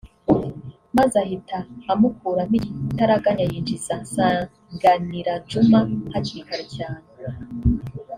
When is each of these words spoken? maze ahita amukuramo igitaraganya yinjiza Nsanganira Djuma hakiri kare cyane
maze 0.97 1.15
ahita 1.23 1.57
amukuramo 1.93 2.55
igitaraganya 2.59 3.45
yinjiza 3.51 3.93
Nsanganira 4.03 5.33
Djuma 5.45 5.79
hakiri 6.13 6.41
kare 6.47 6.65
cyane 6.75 7.05